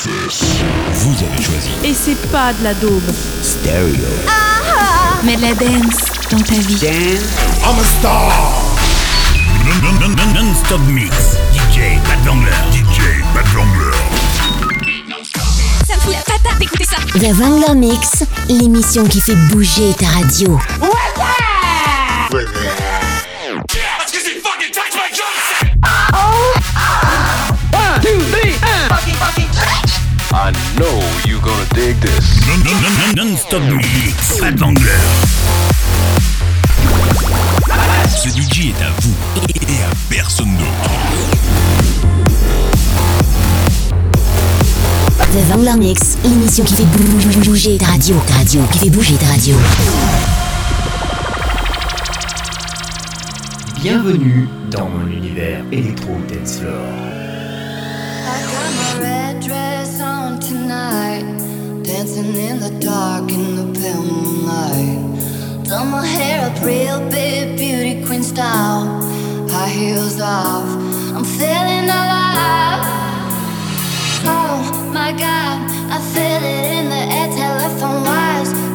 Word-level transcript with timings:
Vous 0.00 1.14
avez 1.24 1.42
choisi. 1.42 1.70
Et 1.82 1.92
c'est 1.92 2.30
pas 2.30 2.52
de 2.52 2.62
la 2.62 2.74
daube. 2.74 3.02
Stereo. 3.42 3.96
Mais 5.24 5.34
de 5.34 5.42
la 5.42 5.54
dance 5.54 6.04
dans 6.30 6.38
ta 6.38 6.54
vie. 6.54 7.18
I'm 7.64 7.78
a 7.78 7.84
star. 7.98 8.30
Non-stop 10.34 10.80
mix. 10.88 11.10
DJ 11.52 11.98
Bad 12.04 12.24
Vangler. 12.24 12.52
DJ 12.70 13.24
Bad 13.34 13.46
Vangler. 13.48 13.96
Ça 15.84 15.96
me 15.96 16.00
fout 16.00 16.12
la 16.12 16.20
patate 16.20 16.58
d'écouter 16.60 16.84
ça. 16.84 16.98
The 17.18 17.34
Wrangler 17.36 17.74
Mix, 17.74 18.24
l'émission 18.48 19.04
qui 19.04 19.20
fait 19.20 19.34
bouger 19.50 19.94
ta 19.98 20.06
radio. 20.06 20.60
I 30.30 30.52
know 30.76 31.00
you 31.26 31.40
gonna 31.40 31.64
dig 31.74 31.96
this. 32.00 32.40
Non-stop 33.16 33.62
mix. 33.62 34.38
Bad 34.40 34.58
Vangler. 34.58 34.84
Ce 38.08 38.28
DJ 38.28 38.70
est 38.70 38.82
à 38.82 38.90
vous 39.00 39.14
et 39.48 39.82
à 39.82 39.90
personne 40.10 40.54
d'autre. 40.56 40.90
The 45.32 45.48
Wrangler 45.50 45.76
Mix, 45.78 46.16
l'émission 46.24 46.64
qui 46.64 46.74
fait 46.74 46.84
bou- 46.84 47.40
bouger 47.44 47.76
ta 47.78 47.86
radio. 47.86 48.16
Ta 48.26 48.34
radio, 48.34 48.62
qui 48.72 48.78
fait 48.78 48.90
bouger 48.90 49.14
ta 49.16 49.26
radio. 49.26 49.54
Bienvenue 53.80 54.48
dans 54.70 54.88
mon 54.88 55.06
univers 55.06 55.60
électro 55.72 56.12
dance 56.28 56.58
floor. 56.58 56.72
Dancing 61.88 62.36
in 62.36 62.60
the 62.60 62.70
dark 62.84 63.32
in 63.32 63.56
the 63.56 63.80
pale 63.80 64.02
moonlight. 64.02 65.64
Done 65.64 65.90
my 65.90 66.04
hair 66.04 66.50
up 66.50 66.62
real 66.62 67.00
big, 67.08 67.56
beauty 67.56 68.04
queen 68.04 68.22
style. 68.22 68.84
High 69.48 69.70
heels 69.70 70.20
off, 70.20 70.68
I'm 71.16 71.24
feeling 71.24 71.88
alive. 72.00 72.84
Oh 74.36 74.90
my 74.92 75.12
God, 75.12 75.56
I 75.96 75.98
feel 76.12 76.42
it 76.54 76.64
in 76.76 76.90
the 76.94 77.02
air, 77.16 77.28
telephone 77.34 78.04
wires 78.04 78.67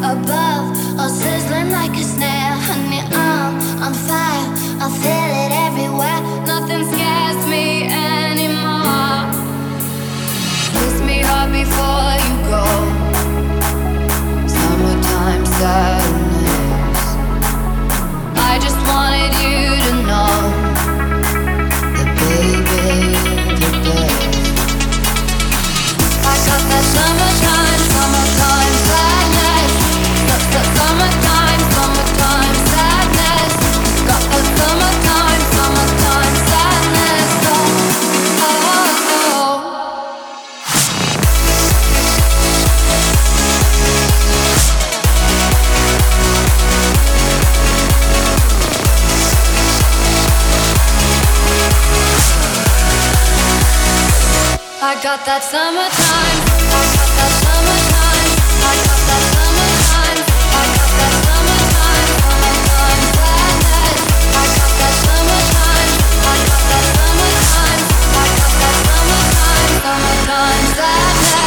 that 55.33 55.41
summertime. 55.41 56.37
I 56.69 56.85
got 56.93 57.09
that 57.17 57.33
summertime. 57.41 58.29
I 58.53 58.77
got 58.85 59.01
that 59.09 59.23
summertime. 59.33 60.21
I 60.53 60.69
got 60.77 60.93
that 60.93 61.13
summertime. 61.25 62.05
Summertime 62.21 63.01
sadness. 63.17 63.97
I 64.29 64.45
got 64.53 64.73
that 64.77 64.93
summertime. 65.01 65.89
I 66.21 66.45
got 66.45 66.61
that 66.69 66.85
summertime. 66.93 67.81
I 68.13 68.29
got 68.37 68.53
that 68.61 68.77
summertime. 68.85 69.73
Summertime 69.81 70.69
sadness. 70.77 71.41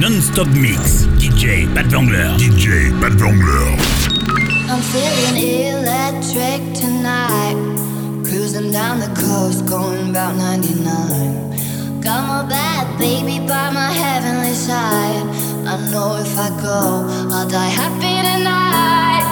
Non-stop 0.00 0.48
mix. 0.52 1.08
DJ 1.16 1.72
Pat 1.74 1.88
Wangler. 1.88 2.36
DJ 2.36 2.92
Pat 3.00 3.16
Wangler. 3.16 3.80
I'm 4.68 4.82
feeling 4.92 5.40
electric 5.40 6.60
tonight. 6.76 7.29
Down 8.72 9.00
the 9.00 9.08
coast, 9.20 9.66
going 9.66 10.10
about 10.10 10.36
99. 10.36 12.00
Got 12.00 12.28
my 12.28 12.48
bad 12.48 12.98
baby 13.00 13.44
by 13.44 13.68
my 13.70 13.90
heavenly 13.90 14.54
side. 14.54 15.26
I 15.66 15.76
know 15.90 16.16
if 16.16 16.38
I 16.38 16.50
go, 16.62 17.04
I'll 17.34 17.48
die 17.48 17.66
happy 17.66 18.14
tonight. 18.22 19.26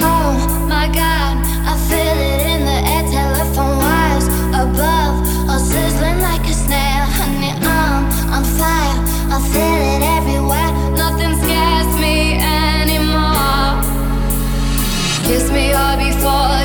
Oh 0.00 0.32
my 0.66 0.88
god, 0.88 1.36
I 1.68 1.76
feel 1.88 2.18
it 2.32 2.46
in 2.48 2.64
the 2.64 2.80
air, 2.94 3.04
telephone 3.12 3.76
wires 3.76 4.26
above, 4.56 5.14
all 5.50 5.58
sizzling 5.60 6.20
like 6.22 6.48
a 6.48 6.54
snare. 6.54 7.04
Honey, 7.18 7.52
I'm 7.60 8.08
on 8.32 8.44
fire, 8.56 8.98
I 9.28 9.38
feel 9.52 9.80
it 9.94 10.02
everywhere. 10.16 10.72
Nothing 10.96 11.34
scares 11.44 11.92
me 12.00 12.40
anymore. 12.40 13.84
Kiss 15.28 15.52
me 15.52 15.72
hard 15.76 15.98
before 15.98 16.57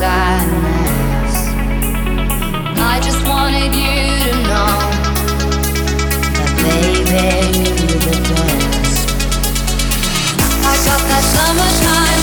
I 0.00 0.04
just 3.02 3.18
wanted 3.26 3.74
you 3.74 4.22
to 4.22 4.30
know 4.46 4.78
that 6.38 6.54
baby, 6.62 7.58
you're 7.58 7.98
the 7.98 8.14
best. 8.30 9.10
I 10.62 10.78
got 10.86 11.02
that 11.02 11.24
summertime 11.34 12.22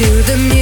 to 0.00 0.22
the 0.22 0.36
music. 0.38 0.59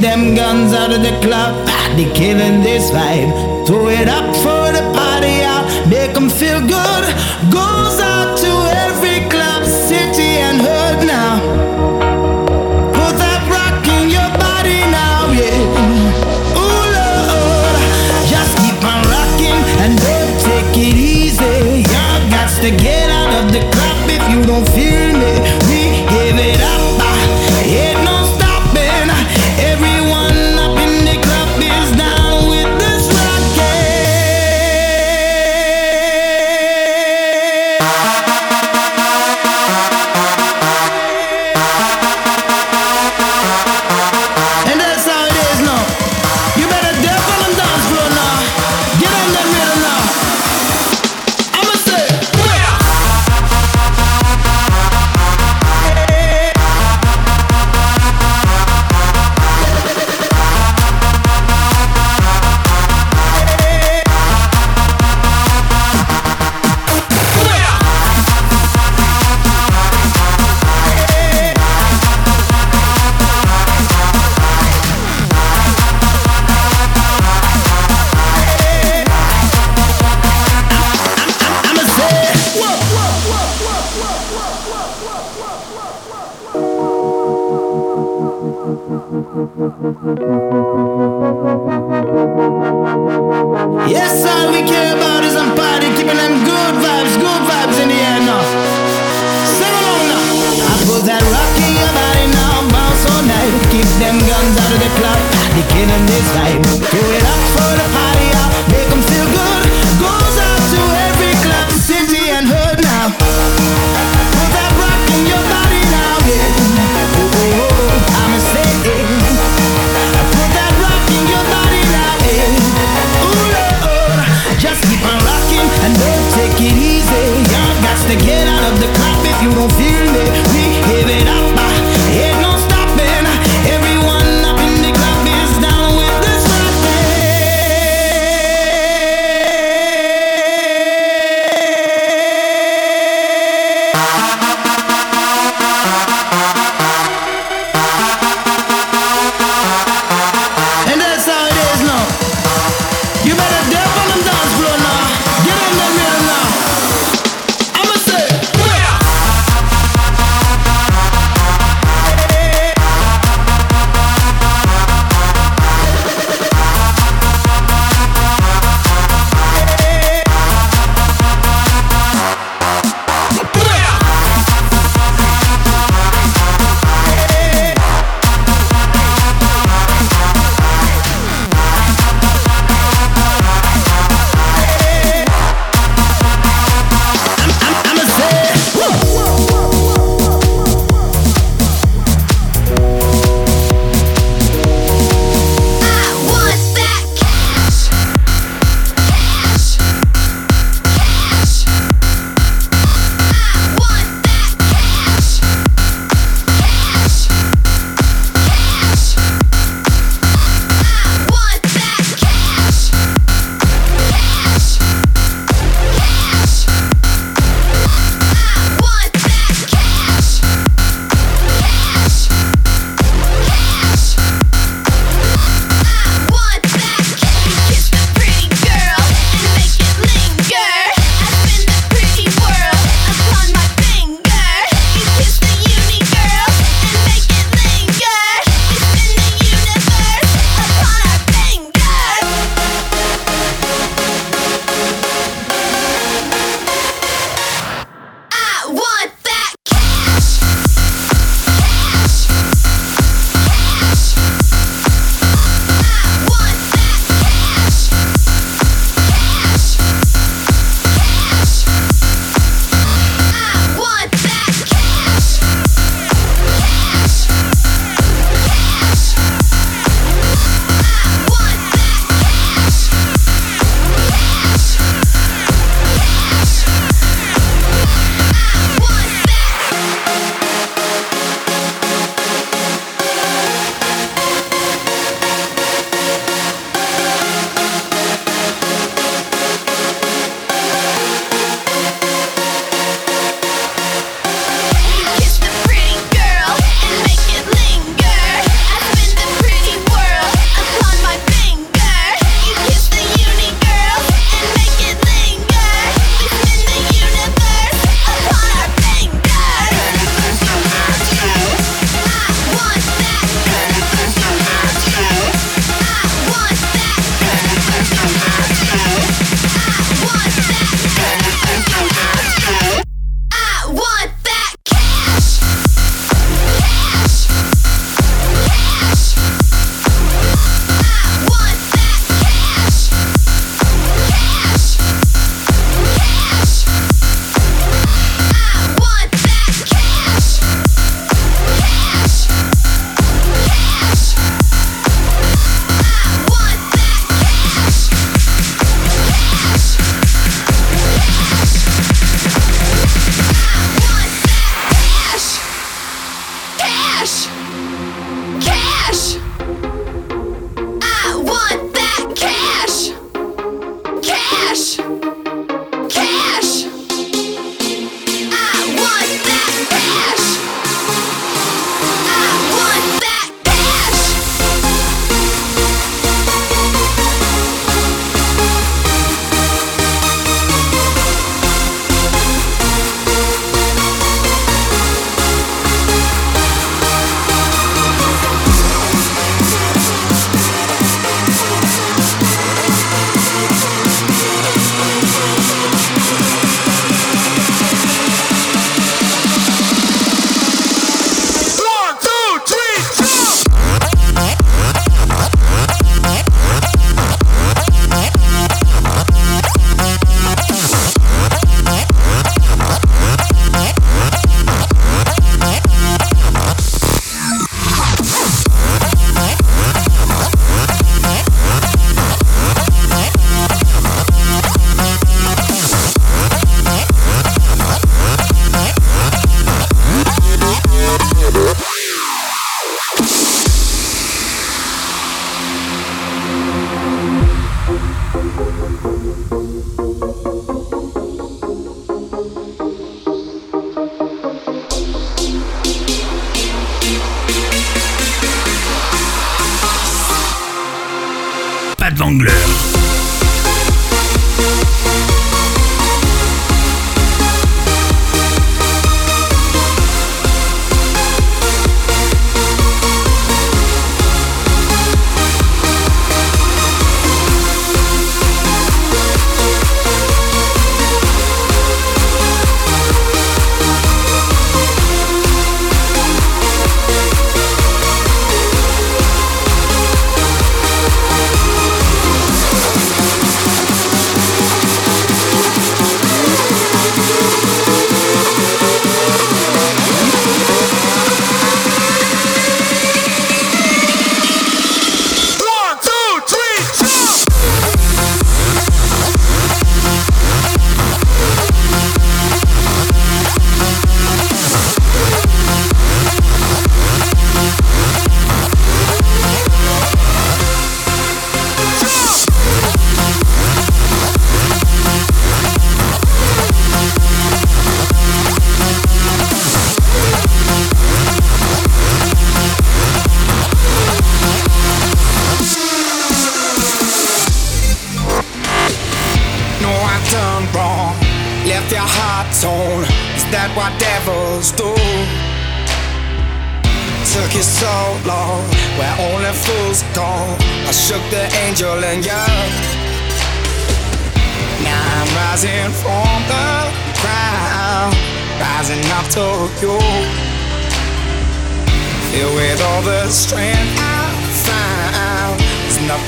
Them 0.00 0.34
guns 0.34 0.74
out 0.74 0.92
of 0.92 1.00
the 1.02 1.18
club, 1.22 1.66
they 1.96 2.04
killing 2.12 2.62
this 2.62 2.90
vibe. 2.90 3.66
Throw 3.66 3.88
it 3.88 4.08
up 4.08 4.36
for 4.36 4.55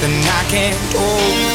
unforgivable. 0.08 1.47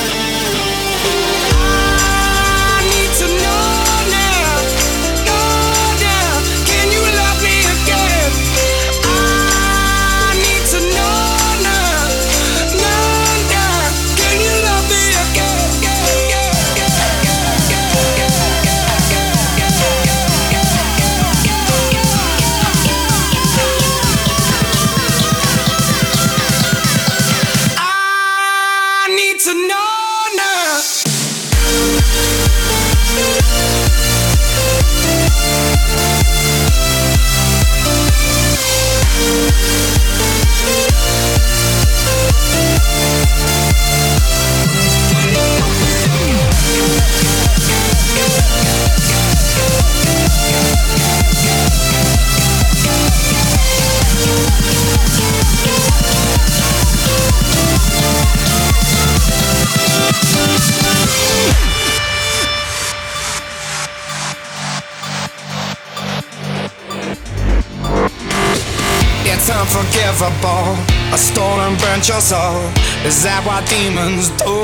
A 71.13 71.15
stolen 71.15 71.77
burnt 71.77 72.09
your 72.09 72.19
soul. 72.19 72.57
Is 73.05 73.21
that 73.21 73.45
what 73.45 73.61
demons 73.69 74.33
do? 74.41 74.57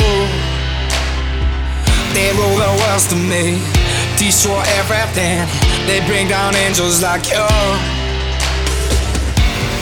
They 2.18 2.34
rule 2.34 2.58
the 2.58 2.74
world 2.74 3.06
to 3.14 3.18
me, 3.22 3.62
destroy 4.18 4.58
everything. 4.82 5.46
They 5.86 6.02
bring 6.10 6.26
down 6.26 6.58
angels 6.58 7.06
like 7.06 7.30
you. 7.30 7.46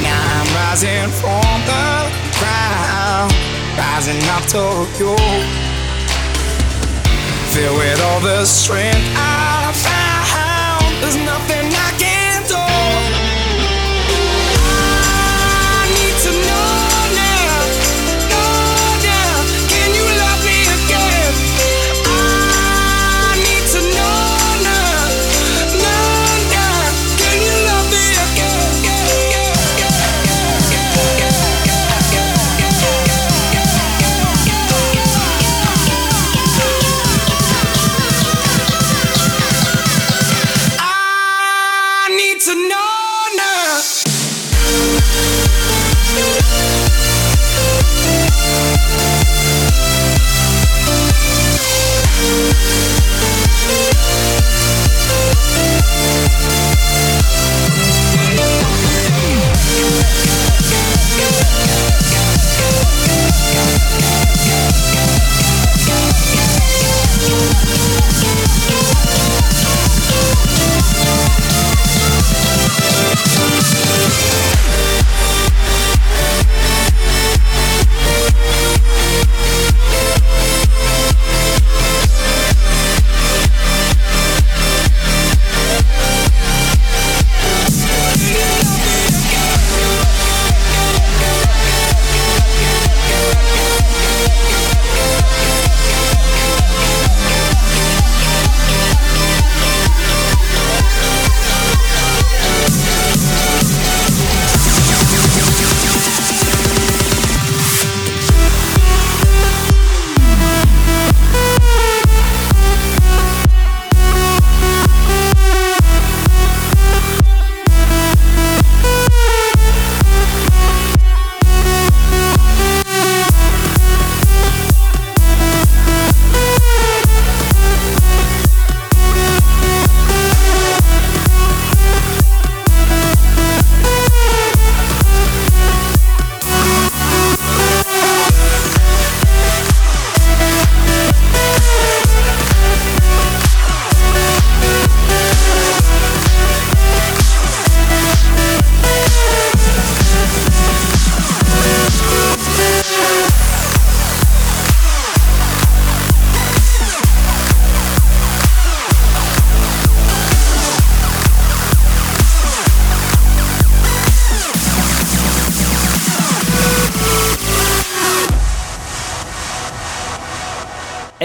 Now 0.03 0.19
I'm 0.19 0.49
rising 0.59 1.07
from 1.15 1.55
the 1.71 1.87
ground, 2.35 3.31
rising 3.79 4.19
up 4.35 4.43
to 4.51 4.83
you. 4.99 5.15
Filled 7.55 7.79
with 7.79 8.01
all 8.11 8.19
the 8.19 8.43
strength 8.43 9.07
I 9.15 9.71
found, 9.71 10.99
there's 10.99 11.15
nothing 11.15 11.71
I 11.71 11.95
can 11.95 12.16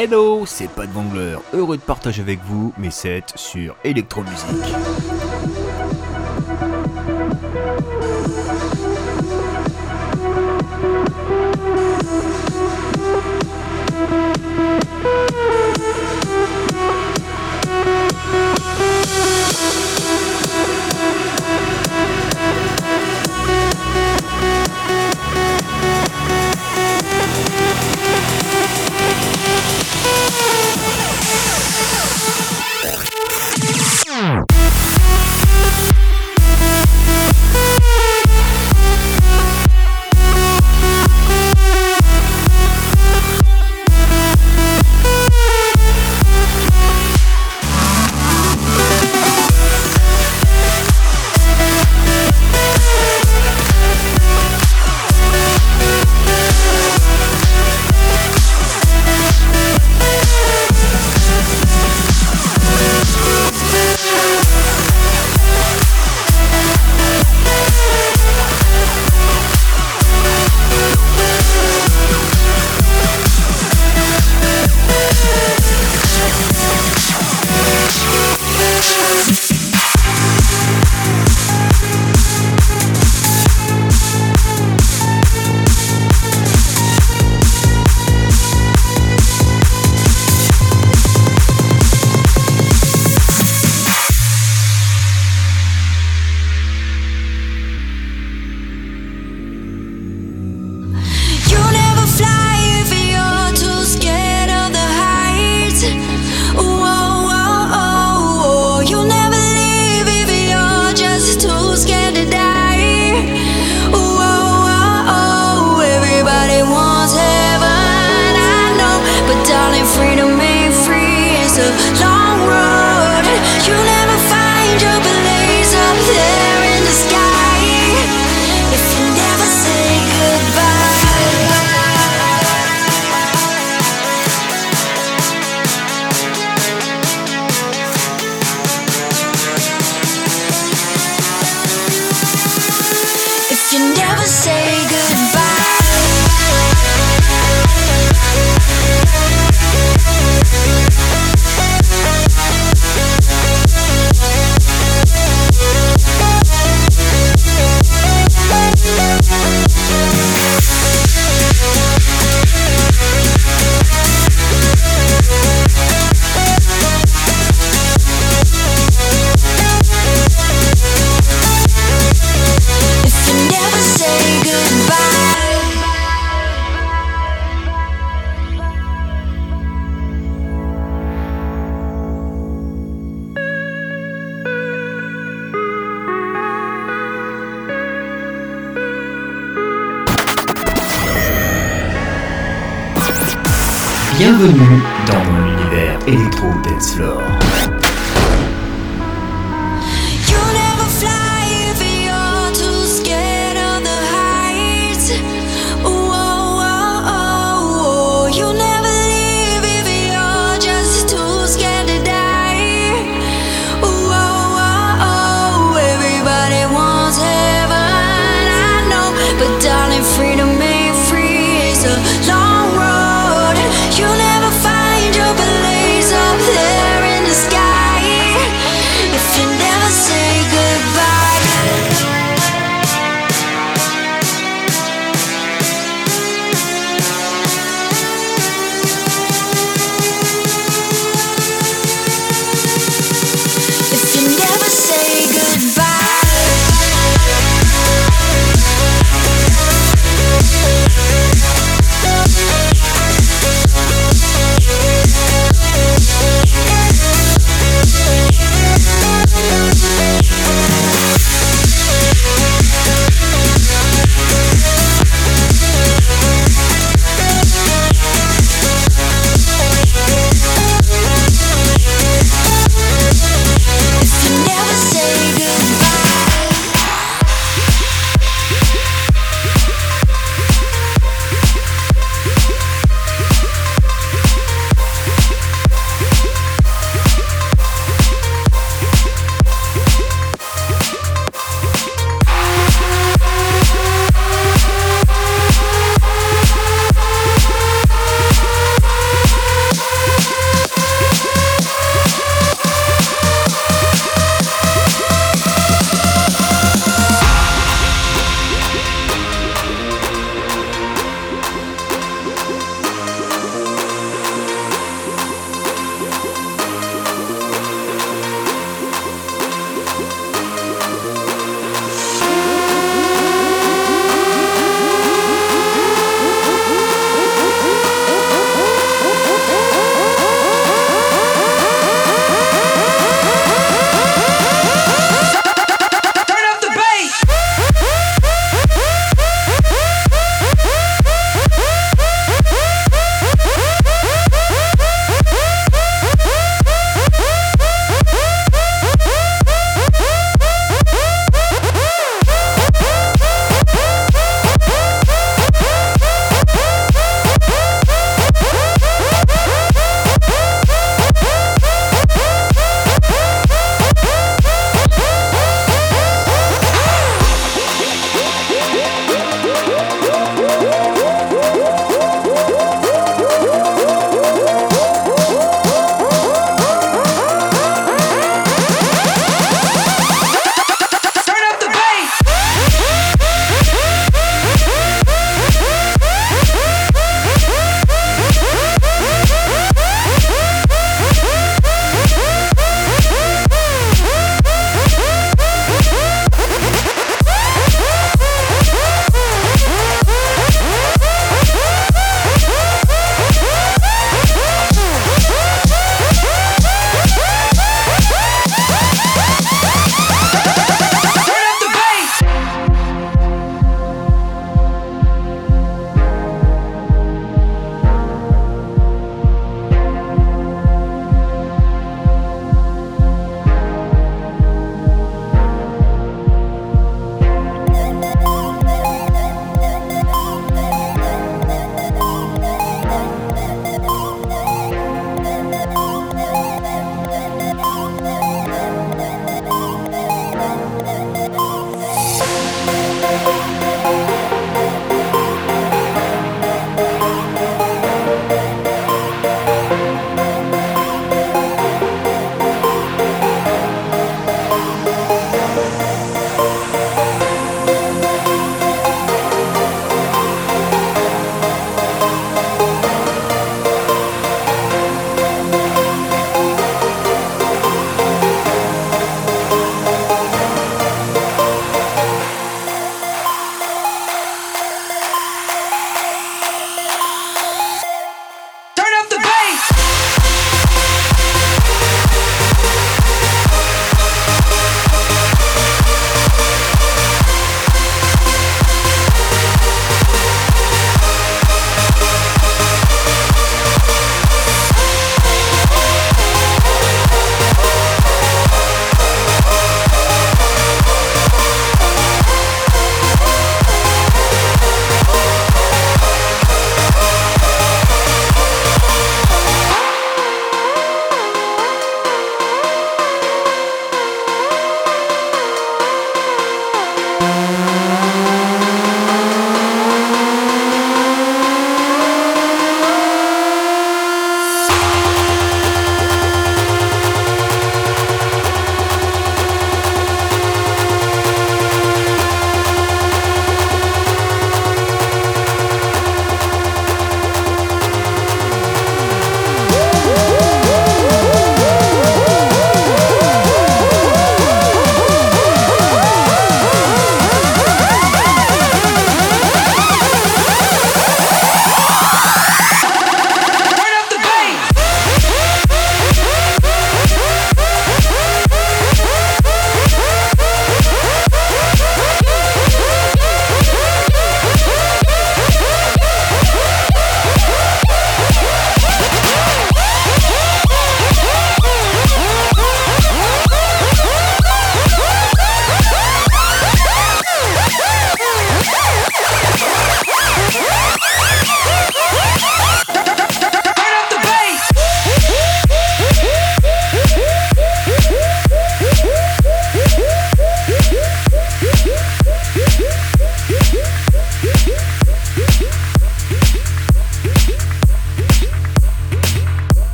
Hello, 0.00 0.46
c'est 0.46 0.68
de 0.86 0.92
Vangler, 0.92 1.36
heureux 1.52 1.76
de 1.76 1.82
partager 1.82 2.22
avec 2.22 2.38
vous 2.44 2.72
mes 2.78 2.92
sets 2.92 3.34
sur 3.34 3.74
Electromusique. 3.82 4.46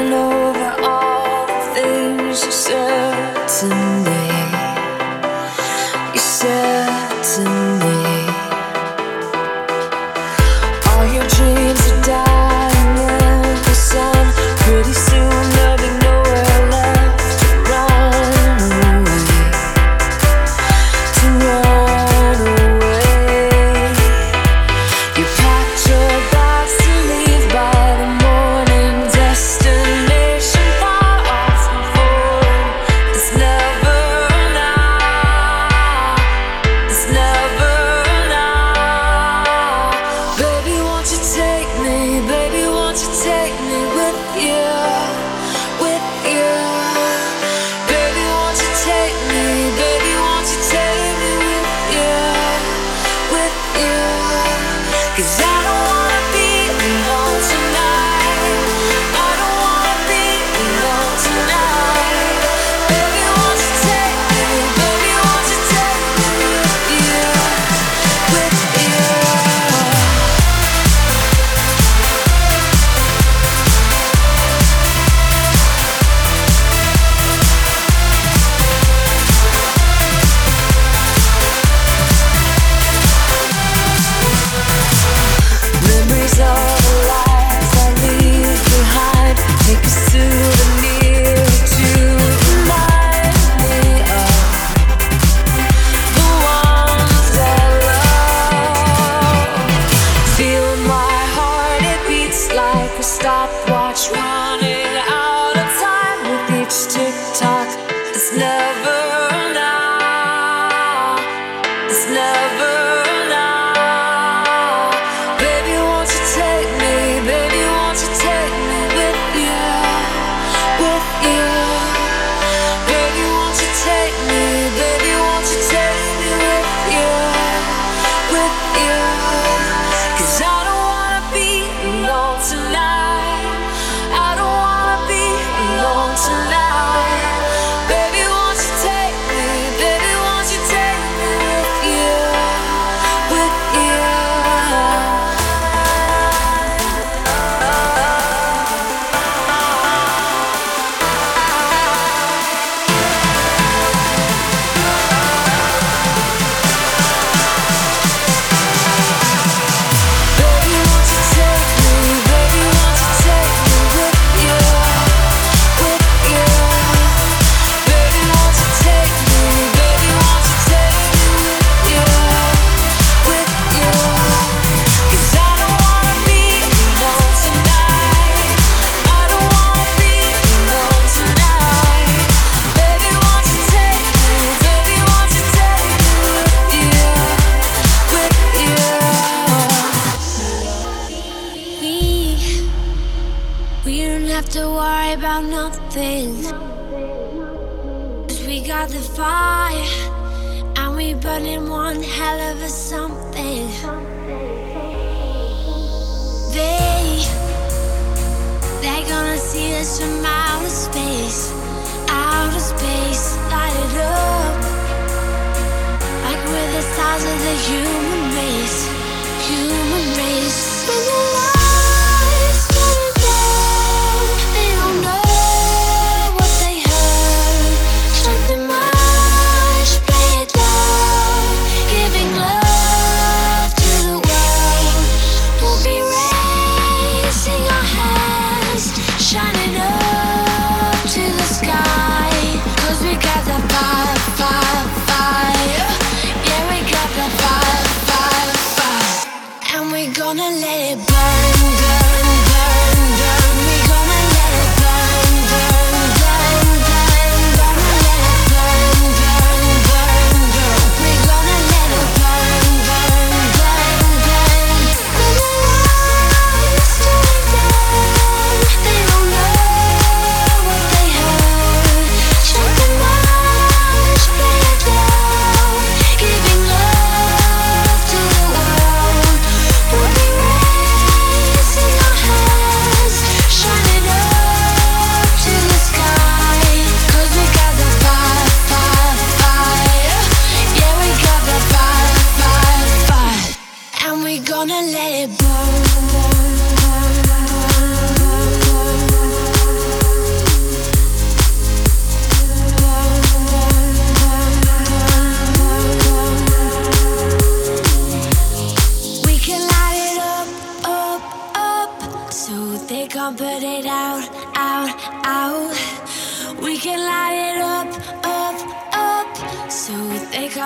calor. 0.00 0.39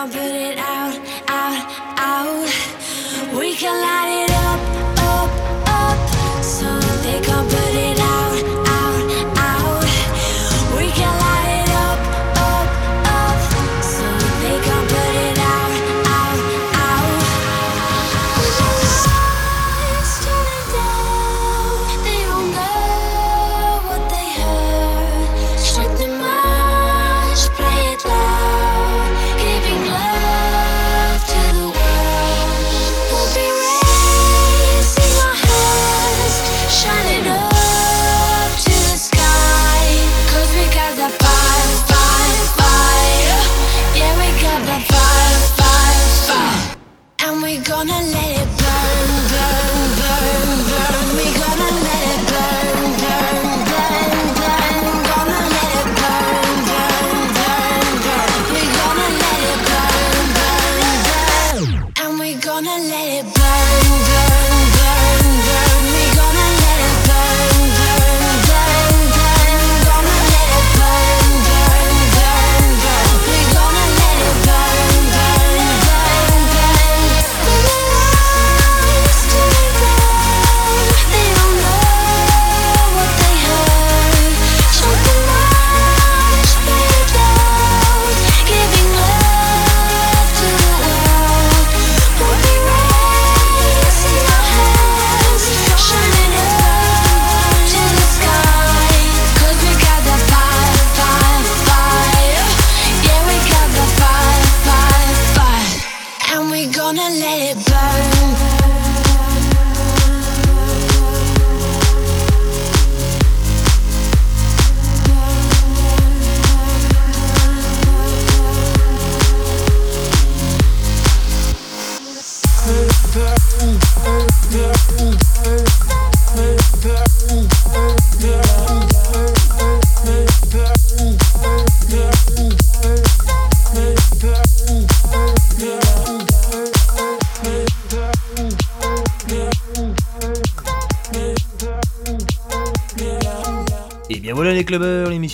I'll 0.05 0.11
put 0.11 0.21
it 0.21 0.59
out, 0.59 1.01
out, 1.29 1.65
out. 1.97 3.39
We 3.41 3.55
can 3.57 3.73
light 3.81 4.25
it 4.25 4.31
up. 4.31 4.34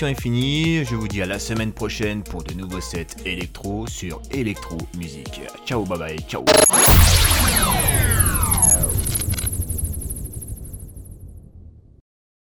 est 0.08 0.20
finie. 0.20 0.84
Je 0.84 0.94
vous 0.94 1.08
dis 1.08 1.20
à 1.20 1.26
la 1.26 1.38
semaine 1.38 1.72
prochaine 1.72 2.22
pour 2.22 2.42
de 2.42 2.54
nouveaux 2.54 2.80
sets 2.80 3.06
électro 3.24 3.86
sur 3.86 4.22
Electro 4.30 4.78
Musique. 4.96 5.40
Ciao, 5.66 5.84
bye 5.84 5.98
bye, 5.98 6.18
ciao. 6.28 6.44